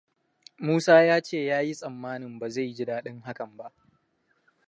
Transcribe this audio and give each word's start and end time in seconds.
Musa 0.65 0.95
ya 1.07 1.17
ce 1.25 1.39
ya 1.45 1.59
yi 1.61 1.73
tsammanin 1.75 2.39
ba 2.39 2.49
zai 2.49 2.73
ji 2.73 2.85
daɗin 2.85 3.21
hakan 3.21 3.57
ba. 3.57 3.73